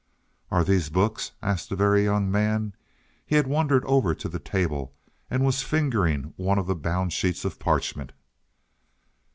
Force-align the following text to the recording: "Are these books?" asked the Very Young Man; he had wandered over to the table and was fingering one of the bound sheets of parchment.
"Are 0.49 0.63
these 0.63 0.89
books?" 0.89 1.33
asked 1.43 1.69
the 1.69 1.75
Very 1.75 2.03
Young 2.05 2.31
Man; 2.31 2.73
he 3.23 3.35
had 3.35 3.45
wandered 3.45 3.85
over 3.85 4.15
to 4.15 4.27
the 4.27 4.39
table 4.39 4.93
and 5.29 5.45
was 5.45 5.61
fingering 5.61 6.33
one 6.37 6.57
of 6.57 6.65
the 6.65 6.73
bound 6.73 7.13
sheets 7.13 7.45
of 7.45 7.59
parchment. 7.59 8.11